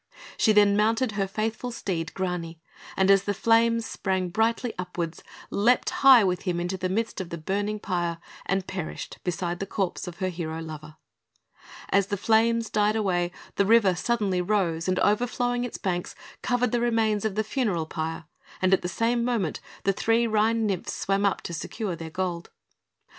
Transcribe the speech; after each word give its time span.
She 0.35 0.51
then 0.51 0.75
mounted 0.75 1.11
her 1.11 1.27
faithful 1.27 1.69
steed, 1.69 2.11
Grani, 2.15 2.59
and 2.97 3.11
as 3.11 3.25
the 3.25 3.35
flames 3.35 3.85
sprang 3.85 4.29
brightly 4.29 4.73
upwards, 4.79 5.21
leaped 5.51 5.91
high 5.91 6.23
with 6.23 6.41
him 6.41 6.59
into 6.59 6.75
the 6.75 6.89
midst 6.89 7.21
of 7.21 7.29
the 7.29 7.37
burning 7.37 7.77
pyre, 7.77 8.17
and 8.47 8.65
perished 8.65 9.19
beside 9.23 9.59
the 9.59 9.67
corpse 9.67 10.07
of 10.07 10.17
her 10.17 10.29
hero 10.29 10.59
lover. 10.59 10.95
As 11.89 12.07
the 12.07 12.17
flames 12.17 12.71
died 12.71 12.95
away, 12.95 13.31
the 13.57 13.65
river 13.67 13.93
suddenly 13.93 14.41
rose, 14.41 14.87
and 14.87 14.97
overflowing 15.01 15.63
its 15.65 15.77
banks, 15.77 16.15
covered 16.41 16.71
the 16.71 16.81
remains 16.81 17.23
of 17.23 17.35
the 17.35 17.43
funeral 17.43 17.85
pile; 17.85 18.23
and 18.59 18.73
at 18.73 18.81
the 18.81 18.87
same 18.89 19.23
moment, 19.23 19.59
the 19.83 19.93
three 19.93 20.25
Rhine 20.25 20.65
nymphs 20.65 20.93
swam 20.95 21.27
up 21.27 21.41
to 21.43 21.53
secure 21.53 21.95
their 21.95 22.09
Gold. 22.09 22.49